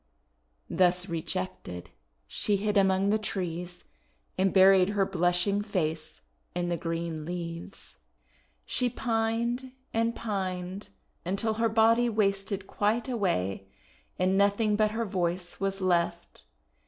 Thus 0.67 1.07
rejected, 1.07 1.91
she 2.25 2.55
hid 2.57 2.75
among 2.75 3.11
the 3.11 3.19
trees, 3.19 3.83
and 4.35 4.51
buried 4.51 4.89
her 4.89 5.05
blushing 5.05 5.61
face 5.61 6.21
in 6.55 6.69
the 6.69 6.75
green 6.75 7.23
leaves. 7.23 7.97
18 8.65 8.65
THE 8.65 8.65
WONDER 8.65 8.65
GARDEN 8.65 8.65
She 8.65 8.89
pined 8.89 9.71
and 9.93 10.15
pined, 10.15 10.89
until 11.23 11.53
her 11.53 11.69
body 11.69 12.09
wasted 12.09 12.65
quite 12.65 13.07
away, 13.07 13.67
and 14.17 14.35
nothing 14.35 14.75
but 14.75 14.89
her 14.89 15.05
voice 15.05 15.59
was 15.59 15.81
left. 15.81 16.45